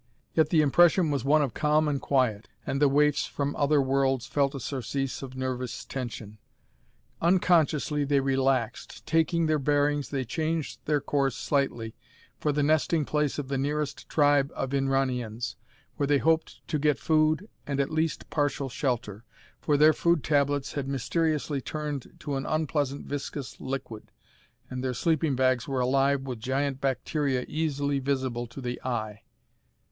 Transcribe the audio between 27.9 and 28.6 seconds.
visible to